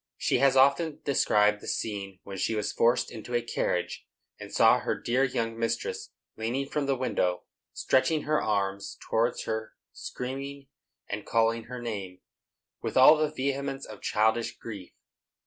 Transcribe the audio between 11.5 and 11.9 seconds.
her